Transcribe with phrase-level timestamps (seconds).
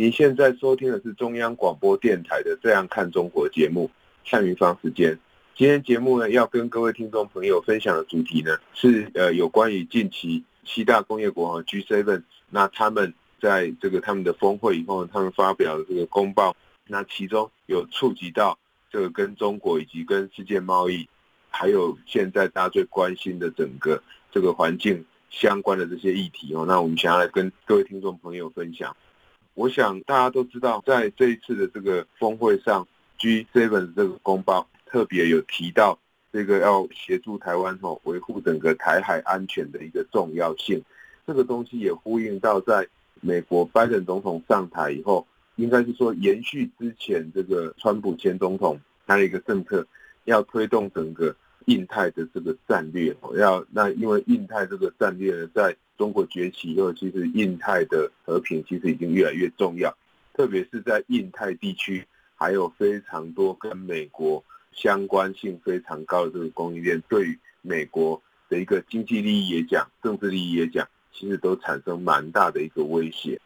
[0.00, 3.90] 您现在收听的是中央广播电台的《这样看中国》节目，
[4.24, 5.18] 蔡明芳时间。
[5.54, 18.58] 今天节目呢，要跟各位听众朋友分享的主题呢，是呃有关于近期七大工业国 G7，那他们在这个他们的峰会以后，他们发表的这个公报，那其中有触及到
[18.90, 21.06] 这个跟中国以及跟世界贸易，
[21.50, 28.96] 还有现在大家最关心的整个这个环境相关的这些议题哦，那我们想要来跟各位听众朋友分享。
[29.54, 32.86] 我想大家都知道，在这一次的这个峰会上
[33.18, 35.98] ，G7 的这个公报特别有提到
[36.32, 40.82] 这个要协助台湾吼维护整个台海安全的一个重要性。
[41.26, 42.86] 这个东西也呼应到在
[43.20, 49.86] 美国拜登总统上台以后，应该是说延续之前这个川普前总统他的一个政策，
[50.24, 51.34] 要推动整个
[51.66, 53.14] 印太的这个战略。
[53.36, 59.94] 要那因为印太这个战略呢，在中国崛起以后，其实印太的和平其实已经越来越重要，
[60.32, 62.02] 特别是在印太地区，
[62.34, 73.38] 还有非常多跟美国相关性非常高的这个供应链，对于美国的一个经济利益也讲，政治利益也讲，其实都产生蛮大的一个威胁。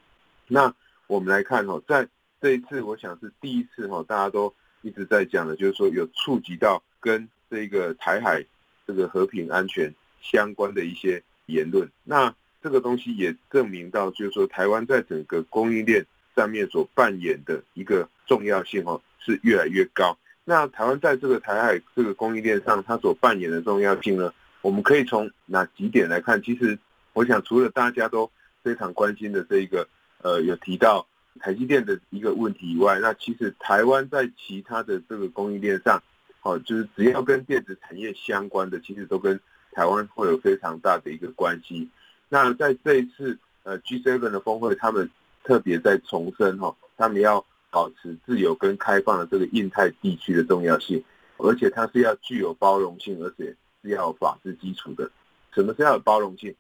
[0.47, 0.73] 那
[1.09, 2.09] 我们来看哦，在
[2.41, 8.47] 这一次，我想是第一次哈，大家都一直在讲的，就是说有触及到跟这个台海
[8.87, 12.33] 这个和平安全相关的一些言论，那。
[12.65, 16.03] 这个东西也证明到，就是说台湾在整个供应链
[16.35, 20.17] 上面所扮演的一个重要性哦，是越来越高。
[20.47, 24.33] 那台湾在这个台海这个供应链上，它所扮演的重要性呢，
[24.63, 26.43] 我们可以从哪几点来看？
[26.43, 26.79] 其实，
[27.13, 28.31] 我想除了大家都
[28.63, 29.87] 非常关心的这一个，
[30.23, 31.07] 呃，有提到
[31.41, 36.03] 台积电的一个问题以外，那其实台湾在其他的这个供应链上，
[36.41, 39.39] 哦，就是只要跟电子产业相关的，其实都跟
[39.73, 41.91] 台湾会有非常大的一个关系。
[42.35, 45.09] 那在这一次呃 G7 的峰会，他们
[45.45, 51.01] 特别在重申哈，他们要保持自由跟开放的这个印太地区的重要性，
[51.37, 55.09] 而且它是要具有包容性，而且是要有法治基础的。
[55.55, 56.53] 什么是要有包容性？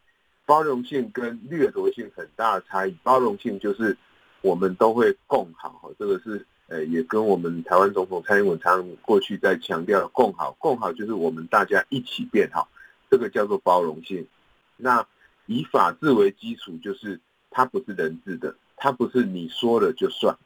[0.47, 2.97] 包容性跟掠夺性很大的差异。
[3.03, 3.97] 包容性就是
[4.43, 12.69] 我们都会共好哈，这个是呃也跟我们台湾总统蔡英文常过去在强调共好，共好就是我们大家一起变好，
[13.11, 14.25] 这个叫做包容性。
[14.77, 15.05] 那
[15.47, 20.37] 以法治为基础，就是它不是人治的，它不是你说了就算，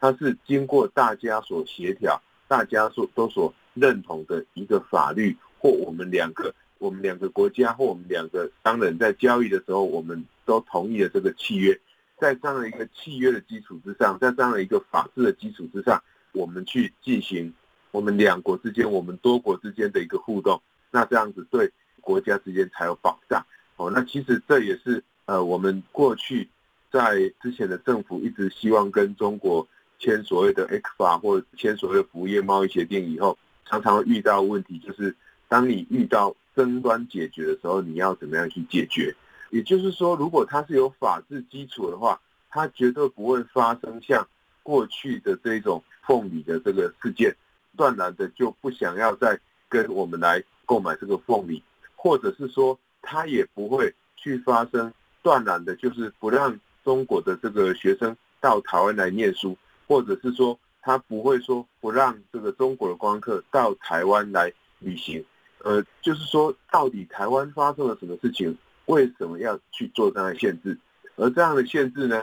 [0.00, 11.78] 它是经过大家所协调、大家所都所认同的一个法律，或我们两个、我们两个国家或我们两个商人在交易的时候，我们都同意了这个契约，
[12.18, 16.02] 在这样的一个契约的基础之上，在这样的一个法治的基础之上，
[16.32, 17.54] 我们去进行
[17.92, 20.60] 我们两国之间、我们多国之间的一个互动，
[20.90, 21.70] 那这样子对
[22.00, 23.46] 国家之间才有保障。
[23.78, 26.48] 哦，那其实这也是呃，我们过去
[26.90, 29.66] 在之前的政府一直希望跟中国
[30.00, 35.14] 签所谓的 ECFA 或签所谓的服务业贸易协定以后，常常会遇到问题，就是
[35.46, 39.14] 当你遇到争端解决的时候，你要怎么样去解决？
[39.50, 44.26] 也就是说，如果它是有法治基础的话，它绝对不会发生像
[44.64, 47.32] 过去的这种凤梨的这个事件，
[47.76, 49.38] 断然的就不想要再
[49.68, 51.62] 跟我们来购买这个凤梨，
[51.94, 52.76] 或者是说。
[53.02, 54.92] 他也不会去发生
[55.22, 65.24] 断然的，就是不让中国的这个学生到台湾来念书，或者是说他不会说不让这个中国的观光客到台湾来旅行。
[65.64, 70.78] 呃，就是说到底台湾发生了什么事情，为什么要去做这样的限制？
[71.16, 72.22] 而这样的限制呢，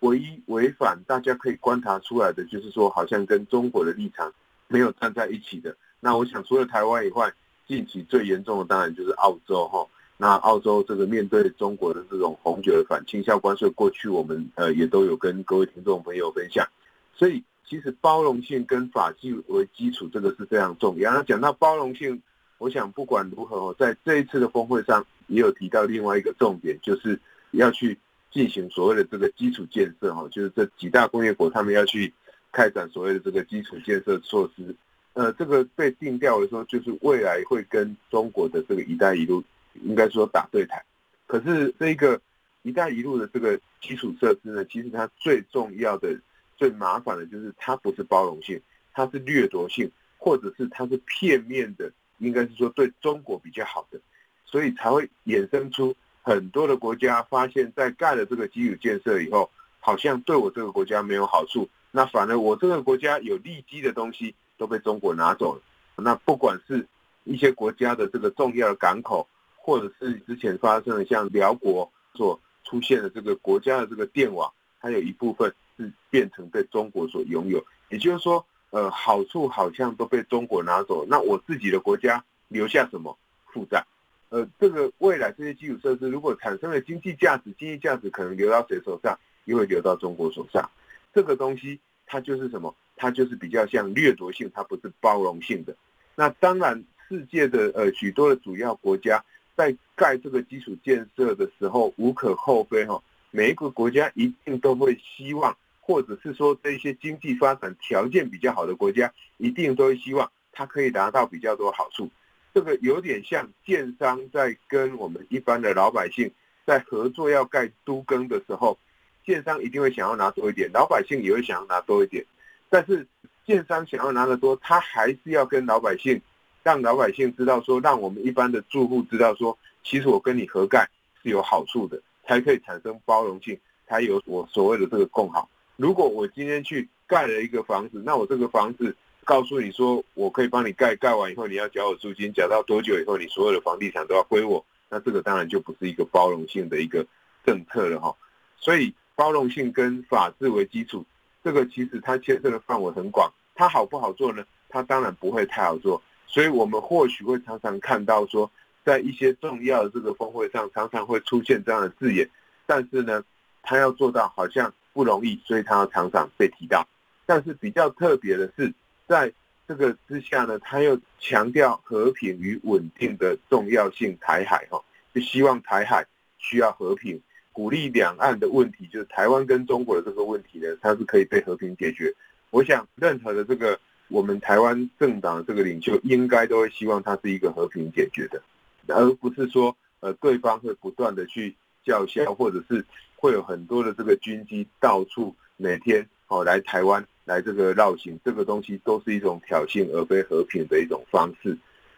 [0.00, 4.32] 唯一违反大家可以观察出来的，就是说好像跟中国的立场
[4.68, 5.76] 没有站在一起的。
[5.98, 7.32] 那我想除了台湾以外，
[7.66, 9.84] 近期最严重的当然就是澳洲哈。
[10.20, 16.66] 那澳洲这个面对中国的这种红酒的反倾销关税，过去我们呃也都有跟各位听众朋友分享，
[17.14, 21.14] 所以其实包容性跟法治为基础，这个是非常重要。
[21.14, 22.20] 那讲到包容性，
[22.58, 27.20] 我想不管如何，在这一次的峰会上也有提到另外一个重点，就是
[27.52, 27.96] 要去
[28.32, 32.12] 进行所谓的这个基础建设哈，就是这几大工业国他们要去
[32.50, 34.74] 开展所谓的这个基础建设措施。
[35.12, 39.44] 呃，这个被定调的时候，就是未来会跟中国的这个“一带一路”。
[39.82, 40.84] 应该说打对台，
[41.26, 42.20] 可是这个
[42.62, 46.18] “一带一路”的这个基础设施呢，其实它最重要的
[46.56, 48.60] 最麻烦的就是它不是包容性，
[48.92, 54.00] 它是掠夺性，或者是它是片面的，应该是说对中国比较好的，
[54.44, 65.62] 所以才会衍生出很多的国家发现，在盖了这个基础建设以后，好像对我这个国家没有好处，那反而我这个国家有利基的东西都被中国拿走了。
[65.96, 66.86] 那不管是
[67.24, 69.28] 一些国家的这个重要的港口，
[69.68, 74.50] 或者是之前发生的像辽国所出现的这个国家的这个电网，
[74.80, 77.62] 它有一部分是变成被中国所拥有。
[77.90, 83.18] 也就是说，呃，好处好像都被中国拿走，那我自己的国家留下什么
[83.52, 83.84] 负债？
[84.30, 89.18] 呃，这个未来这些基础设施如果产生了经济价值，经济价值可能流到谁手上？
[89.44, 90.70] 又会流到中国手上。
[91.12, 92.74] 这个东西它就是什么？
[92.96, 95.76] 它就是比较像掠夺性，它不是包容性的。
[96.14, 99.22] 那当然，世界的呃许多的主要国家
[99.58, 103.02] 在盖这个基础建设的时候，无可厚非哈。
[103.32, 112.08] 每一个国家一定都会希望，或者是说这些经济发展条件比较好的国家，一定都会希望它可以拿到比较多好处。
[112.54, 116.30] 这个有点像建商在跟我们一般的老百姓
[116.64, 118.78] 在合作要盖都更的时候，
[119.26, 122.24] 建商一定会想要拿多一点，老百姓也会想要拿多一点，
[122.70, 123.04] 但是。
[123.48, 126.20] 建商想要拿得多，他还是要跟老百姓，
[126.62, 130.88] 让老百姓知道说，让我们一般的住户知道说，其实我跟你合盖
[131.22, 135.48] 是有好处的，才可以产生包容性，才有我所谓的这个共好。
[135.76, 138.94] 如果我今天去盖了一个房子，那我这个房子
[139.24, 147.06] 告诉你说，我可以帮你盖，盖完以后你要缴我租金，缴到多久以后你所有的房地产都要归我，那这个当然就不是一个包容性的一个
[147.46, 148.14] 政策了哈。
[148.58, 151.04] 所以包容性跟法治为基础。
[151.44, 154.44] 这个其实它牵涉的范围很广，它好不好做呢？
[154.68, 158.48] 它当然不会太好做，所以我们或许会常常看到说，
[158.84, 162.28] 在一些重要的这个峰会上，常常会出现这样的字眼，
[162.66, 163.24] 但是呢，
[163.62, 166.86] 他要做到好像不容易，所以他要常常被提到。
[167.26, 168.72] 但是比较特别的是，
[169.06, 169.32] 在
[169.66, 174.80] 这个之下呢，他又强调和平与稳定的重要性，台海哈，
[175.14, 176.06] 就希望台海
[176.38, 177.20] 需要和平。
[177.50, 182.14] 鼓励两岸的问题，就是台湾跟中国的这个问题呢，它是可以被和平解决。
[182.50, 183.76] 我想，任何的这个
[184.08, 188.42] 我们台湾政党的这个领袖，应该都会希望它是一个和平解决的，
[188.86, 192.84] 而不是说呃对方会不断的去叫嚣，或者是
[193.16, 201.56] 会有很多的这个军机到处每天哦来台湾来这个绕行，这个东西都是一种挑衅，而非和平的一种方式。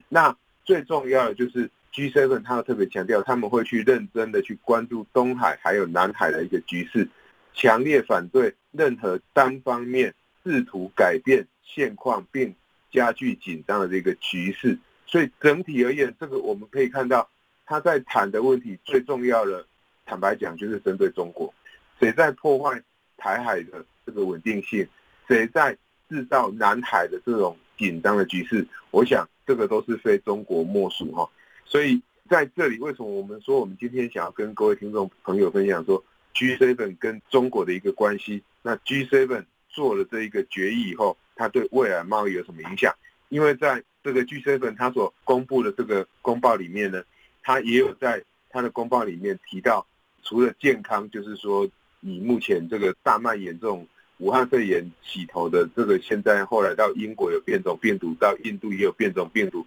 [0.08, 1.70] 那最重要的就是。
[1.92, 7.08] G7，他特别强调，他们会去认真的去关注东海还有南海的一个局势，
[7.52, 10.14] 强烈反对任何单方面
[10.44, 12.54] 试图改变现况并
[12.90, 14.78] 加剧紧张的这个局势。
[15.06, 17.28] 所以整体而言，这个我们可以看到，
[17.66, 19.66] 他在谈的问题最重要的，
[20.06, 21.52] 坦白讲就是针对中国，
[21.98, 22.80] 谁在破坏
[23.16, 24.86] 台海的这个稳定性，
[25.26, 25.76] 谁在
[26.08, 31.28] 制造南海的这种紧张的局势，我想这个都是非中国莫属哈。
[31.64, 36.02] 所以在这里，为什么我们说我们今天想要跟各位听众朋友分享说
[36.34, 38.42] G7 跟中国的一个关系？
[38.62, 42.94] 那 G7 做了这一个决议以后，它对未来贸易有什么影响？
[43.30, 47.02] 因为在这个 G7 它所公布的这个公报里面呢，
[47.42, 49.86] 它也有在它的公报里面提到，
[50.22, 51.66] 除了健康，就是说
[52.02, 53.86] 以目前这个大蔓延这种
[54.18, 59.66] 武汉肺炎起头的这个，现在后来到英国有变种病毒，到印度也有变种病毒。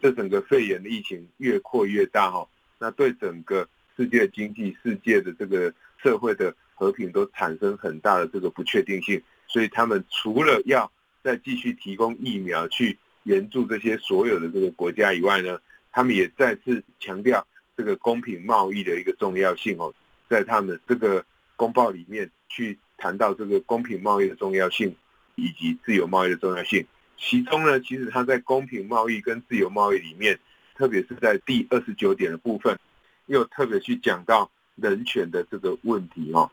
[0.00, 2.48] 这整个肺炎的疫情越扩越大哈，
[2.78, 5.70] 那对整个世界经济、世界的这个
[6.02, 10.90] 社会的和平都产生很大的这个不确定性，所以他们除了要
[11.22, 15.58] 再继续提供疫苗去援助这些所有的这个国家以外呢，
[15.92, 17.46] 他们也再次强调
[17.76, 19.92] 这个公平贸易的一个重要性哦，
[20.28, 21.24] 在他们这个
[21.56, 24.94] 公报里面去谈到这个公平贸易的重要性
[25.34, 26.86] 以及自由贸易的重要性。
[27.18, 30.38] 其中呢，其实它在公平贸易跟自由贸易里面，
[30.74, 32.78] 特别是在第二十九点的部分，
[33.26, 36.50] 又特别去讲到人权的这个问题哦。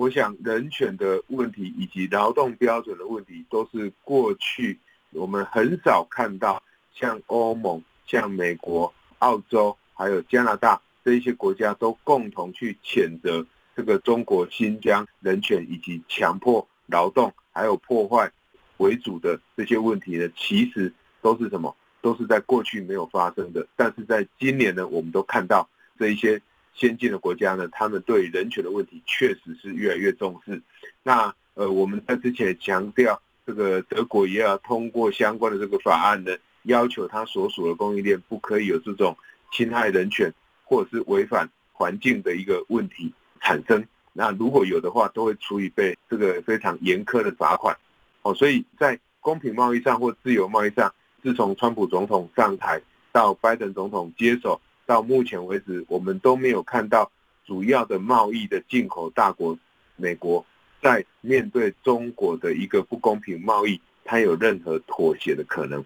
[0.00, 4.78] 我想人权的问题以及劳动标准的问题，都是过去
[5.10, 6.62] 我们很少看到，
[6.94, 18.32] 像欧盟、像美国、澳洲还有加拿大这一些国家都共同去谴责这个中国新疆人权以及强迫劳动还有破坏。
[18.78, 20.90] 为主的这些问题呢，其实
[21.20, 21.76] 都是什么？
[22.00, 26.40] 都是在过去没有发生的，但是在今年呢，我们都看到这一些
[26.74, 30.60] 先进的国家呢，他们对人权的问题确实是越来越重视。
[31.02, 39.16] 那呃，我们在之前强调，这个德国也要通过相关的这个法案呢，要求他所属的供应链不可以有这种
[39.52, 40.32] 侵害人权
[40.64, 43.84] 或者是违反环境的一个问题产生。
[44.12, 47.76] 那如果有的话，都会处以被这个非常严苛的罚款。
[48.22, 52.80] 哦，所以在公平贸易上或自由贸易上，自从川普总统上台
[53.12, 57.12] 到拜登总统接手，到目前为止，我们都没有看到
[57.46, 59.56] 主要的贸易的进口大国
[59.94, 60.44] 美国
[60.82, 65.84] 在面对中国的一个不公平贸易，它有任何妥协的可能。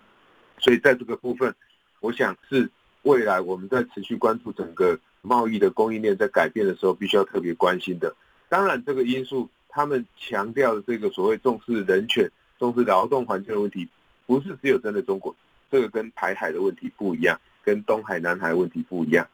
[0.57, 1.55] 所以在这个部分，
[2.01, 2.71] 我想是
[3.03, 8.17] 未来我们在持续关注整个贸易的供应链在改变的时候，必须要特别关心的。
[8.49, 12.27] 当然，这个因素他们强调的这个所谓重视人权、
[12.59, 13.87] 重视劳动环境的问题，
[14.25, 15.37] 不是只有针对中国，
[15.71, 19.27] 这个跟台海的问题不一样，跟东海、南海问题不一样。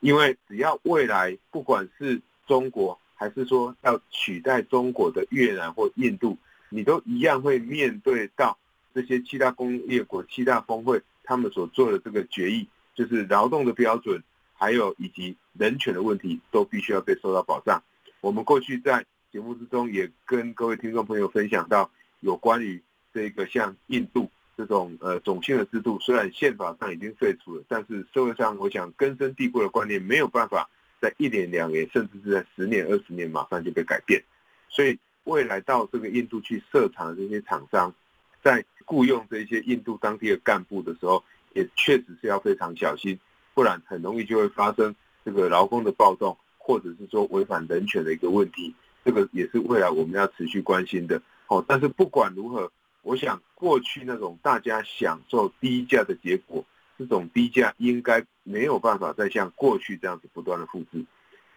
[0.00, 6.36] 因为只要未来不管是中国，还是说要取代中国的越南或印度，
[6.68, 8.58] 你都一样会面对到。
[8.94, 14.22] 这些七大工业国、七大峰会，他们所做的这个决议，就是劳动的标准，
[14.54, 17.82] 还有以及人权的问题，都必须要被受到保障。
[18.22, 21.90] 我们过去在节目之中也跟各位听众朋友分享到，
[22.20, 30.68] 有关于这个像印度这种呃种姓的制度，虽然宪法上已经废除了，但是社会上我想根深蒂固的观念没有办法
[31.00, 34.22] 在一年两年，甚至是在十年、二十年马上就被改变。
[34.68, 37.94] 所以未来到这个印度去设厂的这些厂商，
[38.42, 41.22] 在雇佣这些印度当地的干部的时候，
[41.52, 43.18] 也确实是要非常小心，
[43.54, 44.94] 不然很容易就会发生
[45.24, 48.74] 这个劳工的暴动，或者是说违反人权的一个问题。
[49.04, 51.20] 这个也是未来我们要持续关心的。
[51.48, 52.70] 哦，但是不管如何，
[53.06, 56.66] 我想过去那种大家享受低价的结果，
[56.98, 61.04] 这种低价应该没有办法再像过去这样子不断的复制。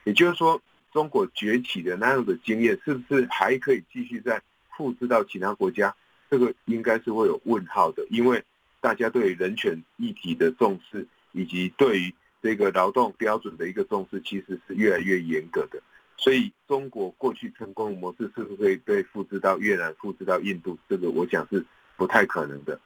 [0.03, 0.61] 也就是说，
[0.93, 4.39] 中国崛起的那样的经验，是不是还可以继续再
[4.77, 5.95] 复制到其他国家？
[6.29, 8.43] 这个应该是会有问号的，因为
[8.79, 12.13] 大家对人权议题的重视，以及对于
[12.43, 15.81] 这个劳动标准的一个重视，其实是越来越严格的。
[16.21, 20.77] 所以，中国过去成功的模式是不是可以被复制到越南、复制到印度？
[20.89, 22.77] 这个我想是不太可能的。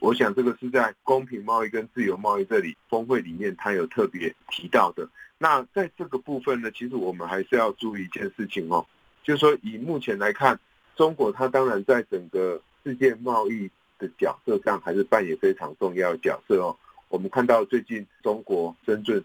[0.00, 5.06] 我想这个是在公平贸易跟自由贸易这里峰会里面，他有特别提到的。
[5.36, 8.84] 那在这个部分呢，其实我们还是要注意一件事情哦，
[9.22, 10.58] 就是说以目前来看，
[10.96, 16.74] 中国它当然在整个世界贸易的角色上还是扮演非常重要的角色哦。
[17.08, 19.22] 我们看到最近中国深圳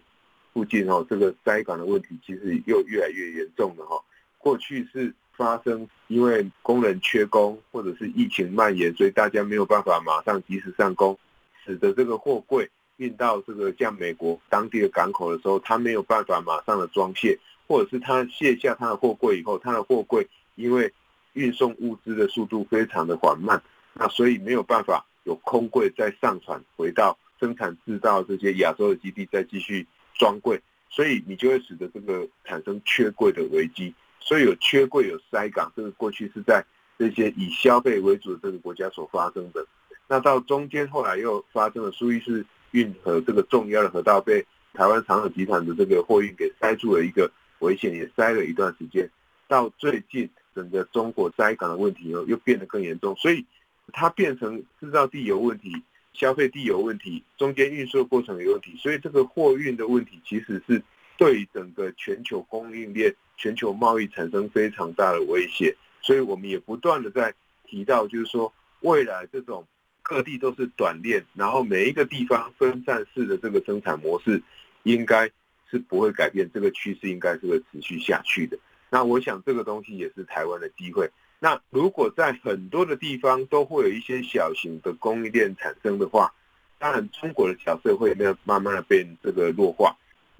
[0.57, 4.03] 附近哦，这个塞港的问题其实又越来越严重了哈。
[4.39, 11.15] 过去是发生因为工人缺工或者是疫情蔓延，所以大家没有办法马上及时上工，
[11.63, 17.37] 使得这个货柜运到这个像美国当地的港口的时候，他没有办法马上的装卸，
[17.67, 20.91] 或者是他卸下他的货柜以后，他的货柜因为
[21.33, 23.61] 运送物资的速度非常的缓慢，
[23.93, 29.85] 那所以没有办法有空柜再上船回到生产制造这些亚洲的基地再继续
[30.17, 33.93] 装柜，所以你就会使得这个产生缺柜的危机。
[34.19, 36.65] 所以有缺柜有塞港，这个过去是在
[36.97, 39.65] 这些以消费为主的这个国家所发生的。
[40.07, 49.09] 那到中间后来又发生了苏伊士运河这个重要的河道被台湾长荣集团的这个货运给塞住了一个危险，也塞了一段时间。
[49.47, 50.29] 到最近。
[50.57, 53.45] 整个中国塞港的问题又又变得更严重，所以
[53.93, 55.83] 它变成制造地有问题、
[56.17, 60.81] 消费地有问题、中间运输的过程有问题，所以这个货运的问题其实是
[61.15, 65.75] 对整个全球供应链、全球贸易产生非常大的威胁。
[66.01, 67.31] 所以我们也不断的在
[67.67, 69.67] 提到，就是说未来这种
[70.01, 74.41] 各地都是短链，然后每一个地方分散式的这个生产模式，
[74.81, 75.29] 应该
[75.69, 78.57] 是不会改变，这个趋势应该是会持续下去的。
[78.89, 81.07] 那我想这个东西也是台湾的机会。
[81.39, 86.33] 那如果在很多的地方都会有一些小型的供应链产生的话，
[86.79, 89.95] 当然中国的角色会没有慢慢的被这个弱化。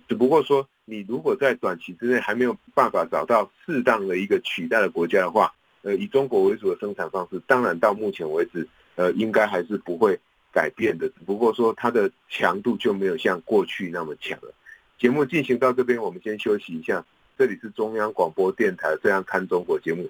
[0.08, 10.18] 只不过说，你如果在短期之内还没有办法找到适当的一个取代的国家的话，呃，以中国为主的生产方式，当然到目前为止，呃，应该还是不会
[10.52, 11.08] 改变的。
[11.10, 14.54] 只不过说它的强度就没有像过去那么强了。
[14.98, 17.06] 节目进行到这边，我们先休息一下。
[17.38, 20.10] 这里是中央广播电台《这样看中国》节目，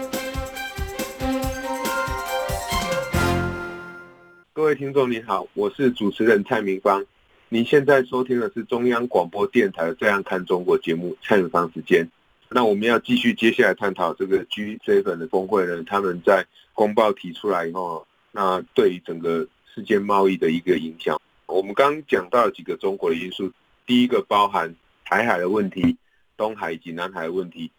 [4.61, 7.03] 各位听众您好，我是主持人蔡明芳。
[7.49, 12.07] 您现在收听的是中央广播电台《这样看中国》节目，蔡明芳时间。
[12.47, 23.51] 那我们要继续接下来探讨这个 G7 的峰会呢，他们在公报提出来以后，那对于整个世界贸易的一个影响，我们刚讲到几个中国的因素，
[23.87, 25.97] 第一个包含台海的问题、
[26.37, 27.71] 东海以及南海的问题，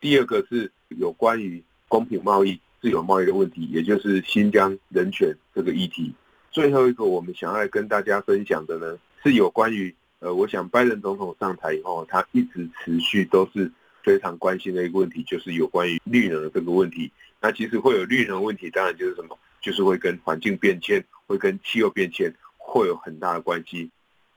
[0.00, 6.14] 第二个是有关于公平贸易、自由贸易的问题，也就是新疆人权这个议题。
[6.50, 13.70] 最后一个我们想要跟大家分享的呢，是有关于呃，我想拜登总统上台以后，他一直持续都是
[14.02, 17.10] 非常关心的一个问题，就是有关于绿能的这个问题。
[17.40, 23.88] 那其实会有绿能问题，当然就是什么，就是会跟环境变迁、会跟气候变迁会有很大的关系。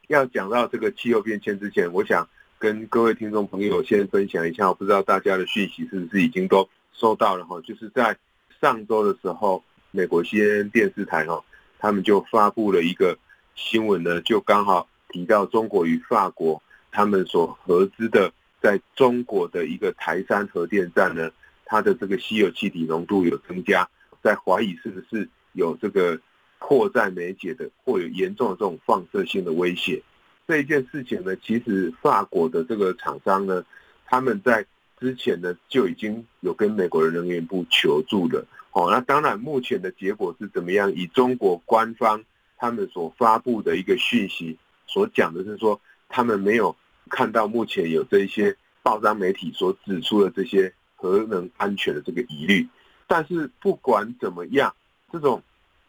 [0.07, 2.25] 要讲到这个气候变迁之前，我想
[2.57, 8.15] 跟各位听众朋友先分享一下，我不知道大家的讯息是不是已经都收到了哈，就是在
[8.61, 11.43] 上周的时候，美国 CNN 电视台哈。
[11.83, 13.17] 他们就发布了一个
[13.55, 16.63] 新闻呢，就刚好提到中国与法国
[16.93, 21.29] 他们所合资的，在中国的一个台山核电站呢，
[21.65, 23.85] 它的这个稀有气体浓度有增加，
[24.23, 26.17] 在怀疑是不是有这个
[26.57, 30.01] 迫在眉睫的，或有严重的这种放射性的威胁。
[30.47, 33.61] 这一件事情呢，其实法国的这个厂商呢，
[34.05, 34.65] 他们在
[35.01, 38.47] 之前呢就已经有跟美国的能源部求助了。
[38.73, 40.91] 哦，那当然，目前的结果是怎么样？
[40.93, 42.23] 以中国官方
[42.57, 46.75] 他们所发布的一个讯息所讲的是说，他们没有
[47.07, 52.67] 看到目前有这些报章媒体所指出的这些核能安全的这个疑虑。
[53.05, 54.73] 但是不管怎么样，
[55.11, 55.43] 这种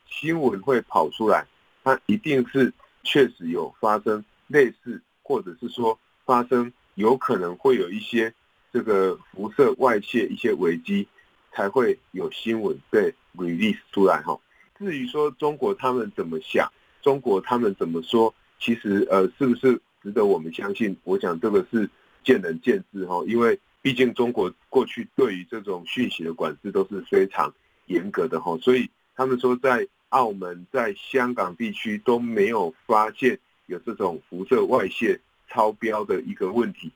[0.06, 1.46] 新闻会跑出来，
[1.82, 2.70] 它一定是
[3.02, 8.34] 确实有发生类似，或者是说发生有可能会有一些
[8.74, 11.08] 这个辐射外泄一些危机。
[11.54, 14.36] 才会有新闻被 release 出来哈。
[14.76, 20.96] 至于说中国他们怎么想，中国他们怎么说，其实呃是不是值得我们相信？
[21.04, 21.88] 我想这个是
[22.24, 23.22] 见仁见智哈。
[23.28, 27.54] 因为毕竟中国过去对于这种讯息的管制都是非常
[27.86, 36.90] 严格的哈，所以他们说在澳门、在香港地区都没有发现有这种辐射外泄超标的一个问题。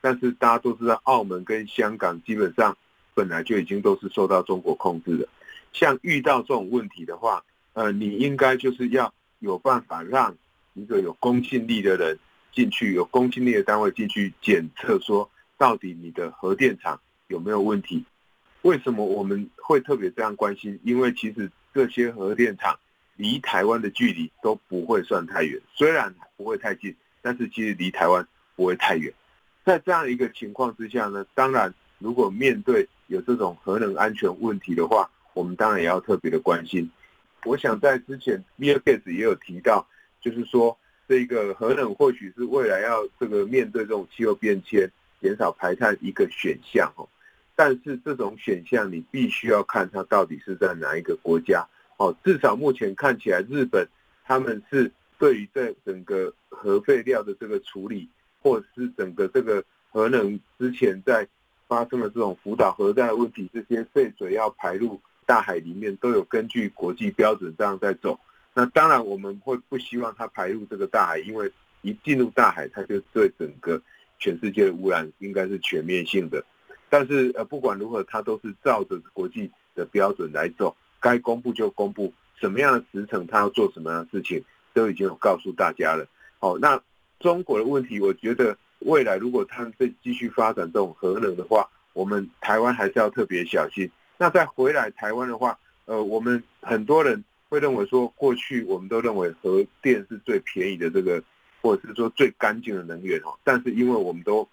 [0.00, 2.76] 但是大家都知道，澳门跟香港基本上。
[3.14, 5.28] 本来就已经都是受到中国控制的，
[5.72, 10.36] 像遇到这种问题的话，呃，你应该就是要有办法让
[10.74, 12.18] 一个有公信力的人
[12.52, 18.04] 进去，有公信力的单位进去检测，说到底你的核电厂有没有问题？
[18.62, 20.78] 为什么我们会特别这样关心？
[20.82, 22.78] 因为其实这些核电厂
[23.16, 29.12] 离台湾的距离都不会算太远，虽然不会太近，但是其实离台湾不会太远。
[29.64, 36.90] 在这样一个情况之下呢，当然如果面对有这种核能安全问题的话，我们当然也要特别的关心。
[37.44, 39.86] 我想在之前，Bill Gates 也有提到，
[40.20, 44.90] 就是说这个核能或许是未来要这个面对这种气候变迁、
[45.20, 47.06] 减少排碳一个选项哦。
[47.54, 51.66] 但是这种选项你必须要看它到底是在哪一个国家
[51.98, 52.16] 哦。
[52.24, 53.86] 至少目前看起来，日本
[54.24, 58.08] 他们是对于在整个核废料的这个处理，
[58.40, 61.28] 或是整个这个核能之前在。
[61.66, 68.18] 发生了这种福岛核弹的问题，这些废水要排入大海里面，都有根据国际标准这样在走。
[68.52, 71.50] 那当然我们会不希望它排入这个大海，因为
[71.82, 73.80] 一进入大海，它就对整个
[74.18, 76.44] 全世界的污染应该是全面性的。
[76.88, 86.06] 但是呃，不管如何，它都是照着国际的标准来走，该公布就公布，什么样的时程它要做什么样的事情，都已经有告诉大家了。
[86.38, 86.80] 好，那
[87.18, 88.56] 中国的问题，我觉得。
[88.84, 93.90] 未来如果他们再继续发展这种核能的话，我们台湾还是要特别小心。
[94.18, 101.22] 那再回来台湾的话，呃，我们很多人会认为说，过去我们都认为核电是最便宜的这个，
[101.60, 103.34] 或者是说最干净的能源哦。
[103.42, 104.48] 但是因为我们都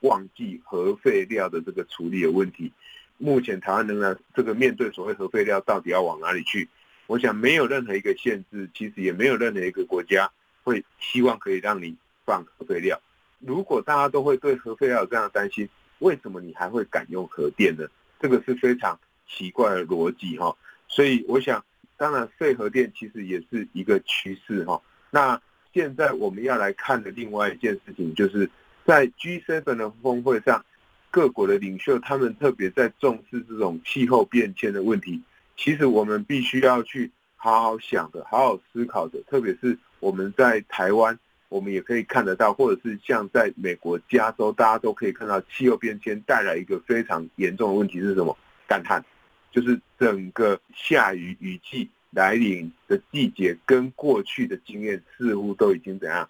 [0.00, 2.70] 忘记核废料的这个处理的问题，
[3.18, 6.68] 目前台湾仍然这个面对所谓核废料到底要往哪里去，
[7.06, 10.30] 我想没有任何一个限制，其实也没有任何一个国家
[10.62, 13.00] 会希望可以让你放核废料。
[13.40, 17.86] 如果大家都会对核废料有这样的担心，为什么你还会敢用核电呢？
[18.20, 20.56] 这个是非常奇怪的逻辑哈。
[20.88, 21.64] 所以我想，
[21.96, 24.80] 当然废核电其实也是一个趋势哈。
[25.10, 25.40] 那
[25.72, 28.50] 现在我们要来看的另外一件事情，就是
[28.84, 30.64] 在 G7 的峰会上，
[31.10, 35.22] 各国的领袖，他们特别在重视这种气候变迁的问题。
[35.56, 39.20] 其实我们必须要去好好想的，好好思考的。
[39.28, 41.18] 特别是我们在台湾，
[41.50, 48.34] 我们也可以看得到，或者是像在美国加州，大家都可以看到，气候变迁带来一个非常严重的问题是什么？
[48.66, 49.04] 干旱，
[49.50, 56.26] 就是整个下雨雨季来临的季节，跟过去的经验似乎都已经怎样？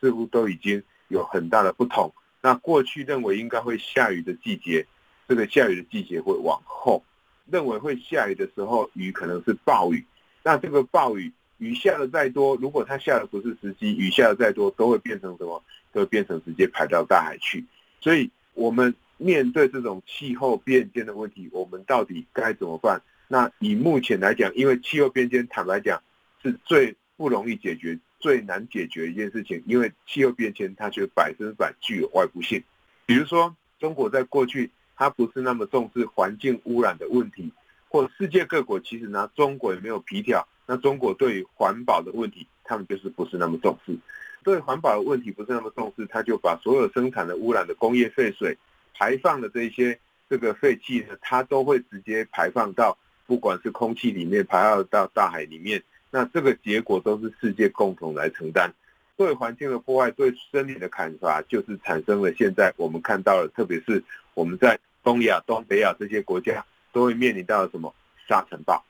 [0.00, 2.12] 似乎都已经有很大的不同。
[2.42, 4.84] 那过去认为应该会下雨的季节，
[5.28, 7.00] 这个下雨的季节会往后；
[7.48, 10.04] 认为会下雨的时候，雨可能是暴雨。
[10.42, 11.32] 那这个暴雨，
[11.64, 15.62] 雨下的再多，如果它下的不是时机，雨下的再多，都会变成什么？
[15.92, 17.64] 都会变成直接排到大海去。
[18.02, 23.00] 所以，我们面对这种气候变迁的问题，我们到底该怎么办？
[23.28, 26.02] 那以目前来讲，因为气候变迁，坦白讲，
[26.42, 27.98] 是最不容易解决。
[28.20, 32.62] 最难解决一件事情，因为气候变迁它就百分之百具有外部性。
[33.04, 37.52] 比如说，中国在过去它不是那么重视环境污染的问题，
[37.90, 40.48] 或世界各国其实拿中国也没有皮条。
[40.66, 43.96] 那中国对于环保的问题，他们就是不是那么重视。
[44.42, 48.56] 对环保的问题不是那么重视，他就把所有生产的污染的工业废水
[48.92, 49.98] 排放的这些
[50.28, 52.96] 这个废气呢，它都会直接排放到
[53.26, 55.82] 不管是空气里面，排放到大海里面。
[56.10, 58.72] 那这个结果都是世界共同来承担，
[59.16, 64.02] 对环境的破坏，对森林的砍伐，就是产生了现在我们看到的，特别是
[64.34, 67.92] 我们在东亚、东北亚这些国家都会面临到什么
[68.28, 68.84] 沙尘暴。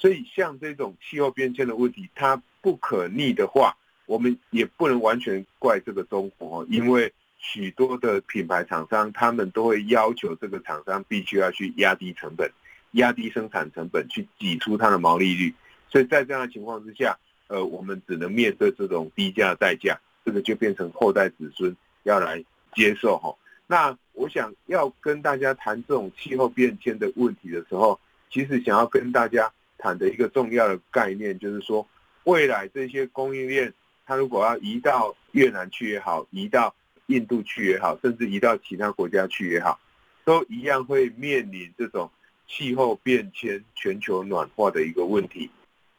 [0.00, 12.50] 所以像这种气候变迁的问题，它不可逆的话，我们也不能完全怪这个中国，因为许多的品牌厂商，他们都会要求这个厂商必须要去压低成本、
[12.92, 15.54] 压低生产成本，去挤出它的毛利率。
[15.90, 22.42] 所以在这样的情况之下，呃，我们只能面对这种低价代价，这个就变成后代子孙要来
[22.74, 23.36] 接受哈。
[23.66, 31.86] 那我想要跟大家谈这种气候变迁的问题的时候，其实想要跟大家谈的一个重要的概念，就是说，
[32.24, 33.72] 未来这些供应链，
[34.06, 36.74] 它如果要移到越南去也好，移到
[37.06, 39.80] 印度去也好，甚至移到其他国家去也好，
[40.24, 42.10] 都一样会面临这种
[42.46, 45.50] 气候变迁、全球暖化的一个问题。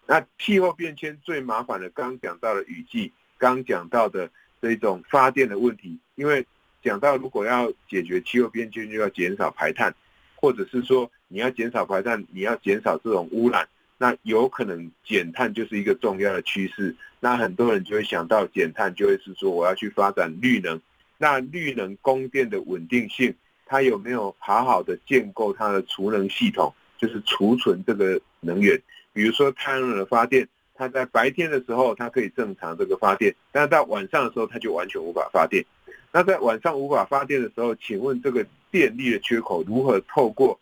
[0.06, 4.30] 那气候变迁最麻烦的，刚讲到的雨季，刚讲到的
[4.62, 6.46] 这种发电的问题，因为
[6.84, 9.94] 讲到如果要解决气候变迁，就要减少排碳，
[10.36, 13.66] 或者是说你要减少排碳，你要减少这种污染，
[13.98, 16.94] 那有可能减碳就是一个重要的趋势。
[17.22, 20.80] 那很多人就会想到减碳，就会是说我要去发展绿能。
[21.18, 23.34] 那绿能供电的稳定性，
[23.66, 28.82] 它有没有好好的建构它的储能系统，就是储存这个能源？
[29.14, 35.64] 比如说太阳能的发电，它在白天的时候它可以正常这个发电，但是到晚上的时候它就完全无法发电。
[36.12, 40.60] 那在晚上无法发电的时候，请问这个电力的缺口如何透过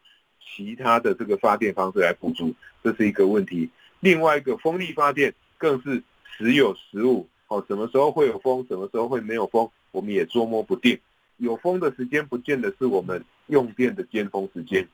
[0.56, 2.54] 其他的这个发电方式来补足？
[2.84, 3.70] 这是一个问题。
[4.00, 6.02] 另外一个风力发电更是
[6.38, 10.98] 时有时无，哦，什么时候会有风，什么时候会没有风，我们也捉摸不定。
[11.38, 14.88] 有风的时间不见得是我们用电的尖峰时间，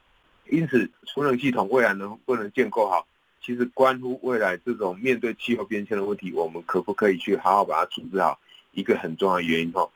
[0.50, 3.08] 因此储能系统未来能不能建构好？
[3.41, 8.39] 其实关乎未来这种面对气候变迁的问题，我们可不可以去好好把它处置好？
[8.72, 9.89] 一个很重要的原因哦，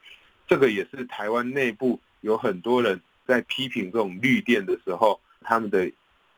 [0.47, 5.91] 这个也是台湾内部有很多人在批评这种绿电的时候，他们的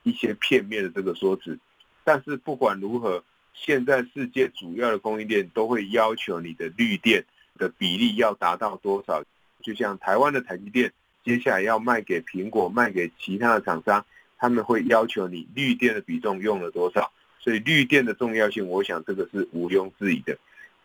[0.03, 1.57] 一些片面的这个说辞。
[2.03, 7.23] 但是不管如何，现在世界主要的供应链都会要求你的绿电
[7.57, 9.23] 的比例要达到多少？
[9.61, 10.91] 就像台湾的台积电，
[11.23, 14.05] 接下来要卖给苹果、卖给其他的厂商。
[14.37, 20.35] 他们会要求你绿电的比重用了多少，所以绿电的重要性，我想这个是毋庸置疑的。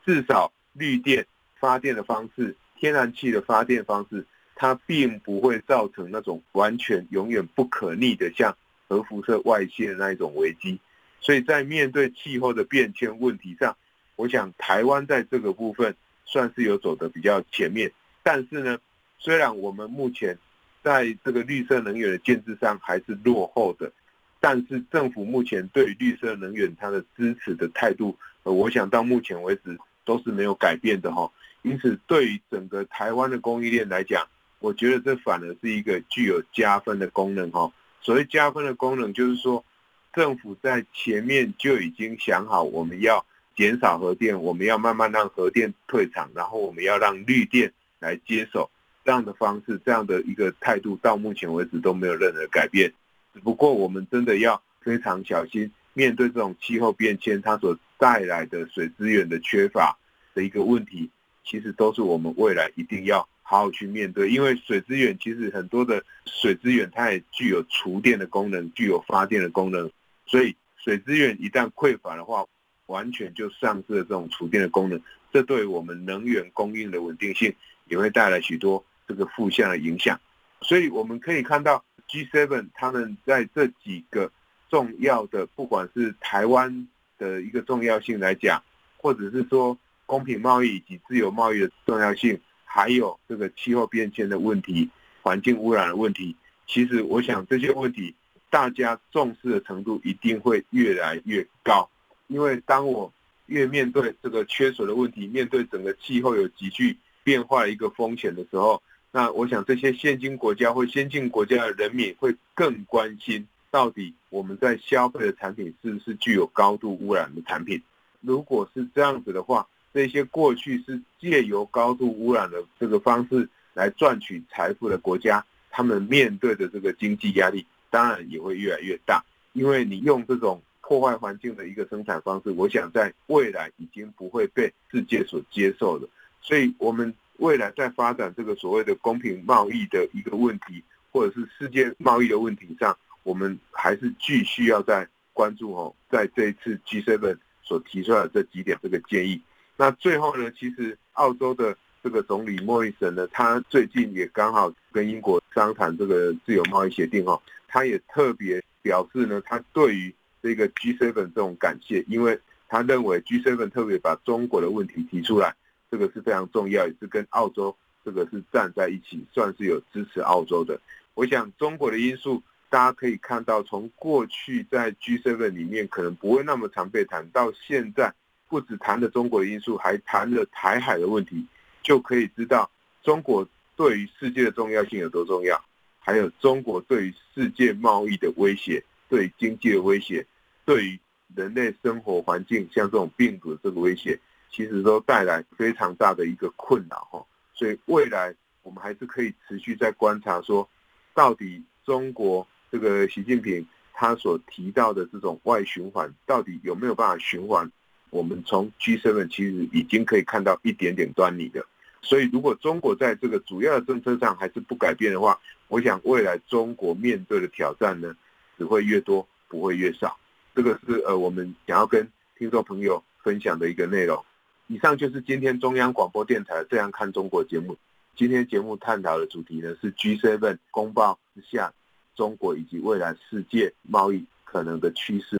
[0.04, 1.26] 至少绿电
[1.58, 4.26] 发电的方式，天然气的发电方式，
[4.56, 8.56] 它并不会造成那种完全永远不可逆的像
[8.88, 10.80] 核辐射外泄的那一种危机。
[11.20, 13.76] 所以在面对气候的变迁问题上，
[14.16, 17.92] 我想台湾在这个部分算是有走得比较前面。
[18.22, 18.78] 但是呢，
[19.18, 20.36] 虽然我们目前
[20.82, 23.92] 在这个绿色能源的建制上还是落后的，
[24.40, 31.30] 但是政府目前对绿色能源它的支持的态度，呃，我想到目前为止都是没有改变的哈。
[31.62, 34.24] 因此，对于整个台湾的供应链来讲，
[34.66, 37.72] 我觉得这反而是一个具有加分的功能哈。
[38.00, 39.64] 所谓加分的功能，就是说
[40.12, 43.24] 政府在前面就已经想好，我们要
[43.54, 48.68] 减少核电，我们要慢慢让核电退场，然后我们要让绿电来接手。
[49.04, 52.92] 这样的方式，这样的一个态度，到目前为止都没有任何改变。
[53.32, 59.96] 只不过，我们真的要非常小心面对这种气候变迁，它所带来的水资源的缺乏
[60.34, 61.08] 的一个问题，
[61.44, 64.28] 其实都是我们未来一定要好好去面对。
[64.28, 69.88] 因为水资源其实很多的水资源，它也具有储电的功能，具有发电的功能。
[70.26, 72.44] 所以水资源一旦匮乏的话，
[72.86, 75.00] 完全就丧失了这种储电的功能。
[75.32, 77.54] 这对我们能源供应的稳定性
[77.86, 80.20] 也会带来许多这个负向的影响。
[80.62, 84.32] 所以我们可以看到 G7 他们在这几个
[84.68, 88.62] 重要的，不管是台湾的一个重要性来讲，
[88.96, 94.90] 或者是说公平贸易以及自由贸易的重要性，还有这个气候变迁的问题、
[95.22, 98.14] 环境污染的问题，其实我想这些问题
[98.50, 101.88] 大家重视的程度一定会越来越高。
[102.26, 103.10] 因为当我
[103.46, 117.80] 越面对这个缺水的问题，面对整个气候有急剧变化的一个风险的时候，那我想这些先进国家或先进国家的人民会更关心，到底我们在消费的产品是不是具有高度污染的产品。
[118.20, 130.60] 如果是这样子的话，这些过去是借由高度污染的这个方式来赚取财富的国家，他们面对的这个经济压力当然也会越来越大，因为你用这种。
[130.88, 136.06] 破坏环境的一个生产方式，我想在未来已经不会被世界所接受的。
[136.40, 140.80] 所以，我们未来在发展这个所谓的公平贸易的一个问题，
[141.10, 149.42] 或者是世界贸易的问题上，我们还是继续要在关注哦，在这一次 G7 所提出来的这几点这个建议。
[149.76, 165.54] 那最后呢，其实澳洲的这个总理莫里森呢，他最近也刚好跟英国商谈这个自由贸易协定哦，他也特别表示呢，他对于这个 G7 这种感谢，因为他认为 G7 特别把中国的问题提出来，
[165.90, 170.80] 这个是非常重要，也是跟澳洲这个是站在一起，算是有支持澳洲的。
[171.14, 178.14] 我想中国的因素，大家可以看到，从过去在 G7 里面可能不会那么常被谈，到现在
[178.48, 181.44] 不止谈了中国的因素，还谈了台海的问题，
[181.82, 182.70] 就可以知道
[183.02, 185.62] 中国对于世界的重要性有多重要，
[185.98, 190.24] 还有中国对于世界贸易的威胁，对经济的威胁。
[190.64, 190.98] 对于
[191.34, 194.18] 人类生活环境，像这种病毒的这个威胁，
[194.50, 197.24] 其实都带来非常大的一个困扰哈。
[197.54, 200.68] 所以未来我们还是可以持续在观察，说
[201.14, 207.70] 到底中国这个习近平他所提到的这种外循环，到底有没有办法循环？
[208.16, 211.62] 我们从 G7 其实已经可以看到一点点端倪的。
[212.00, 218.16] 所以如果中国在这个主要的政策上还是不改变的话，我想未来中国面对的挑战呢，
[218.56, 220.16] 只会越多，不会越少。
[220.54, 224.24] 这个是呃，我们想要跟听众朋友分享的一个内容。
[224.68, 227.76] 以上就是今天中央广播电台《这样看中国》节目。
[228.16, 231.72] 今天节目探讨的主题呢是 G7 公报之下，
[232.14, 235.38] 中国以及未来世界贸易可能的趋势。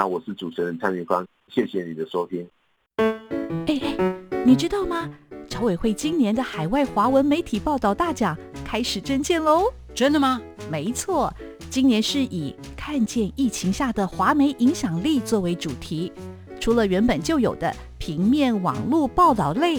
[0.00, 2.48] 那我是主持人蔡明芳，谢谢你的收听。
[2.96, 5.10] 哎哎，你知道吗？
[5.46, 8.34] 侨委会今年的海外华文媒体报道大奖
[8.64, 9.64] 开始征件喽！
[9.94, 10.40] 真的吗？
[10.70, 11.30] 没错。
[11.68, 16.10] 今年是以看见疫情下的华媒影响力作为主题，
[16.58, 19.78] 除了原本就有的平面网络报道类、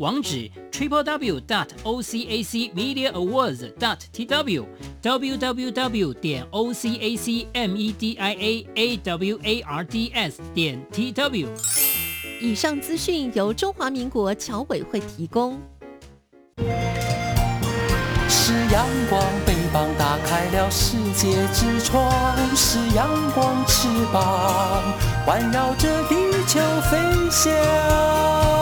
[0.00, 4.64] 网址：triple w dot o c a c media awards dot t w
[5.02, 9.38] w w w 点 o c a c m e d i a a w
[9.42, 11.48] a r d s 点 t w。
[12.40, 15.60] 以上资讯由中华民国侨委会提供。
[18.26, 22.10] 是阳光，翅膀打开了世界之窗；
[22.56, 24.82] 是阳光，翅膀
[25.26, 26.14] 环绕着地
[26.46, 26.58] 球
[26.90, 26.96] 飞
[27.30, 28.59] 翔。